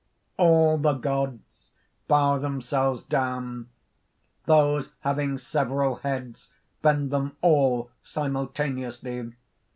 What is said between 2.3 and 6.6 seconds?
themselves down. Those having several heads,